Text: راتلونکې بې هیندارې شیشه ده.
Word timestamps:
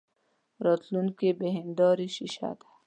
راتلونکې 0.65 1.29
بې 1.39 1.49
هیندارې 1.57 2.07
شیشه 2.15 2.49
ده. 2.57 2.65